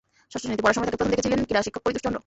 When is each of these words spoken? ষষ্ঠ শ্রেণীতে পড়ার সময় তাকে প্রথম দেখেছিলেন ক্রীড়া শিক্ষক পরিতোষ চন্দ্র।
ষষ্ঠ 0.31 0.41
শ্রেণীতে 0.41 0.63
পড়ার 0.63 0.75
সময় 0.75 0.85
তাকে 0.87 0.99
প্রথম 0.99 1.11
দেখেছিলেন 1.13 1.39
ক্রীড়া 1.47 1.61
শিক্ষক 1.65 1.83
পরিতোষ 1.85 2.03
চন্দ্র। 2.05 2.19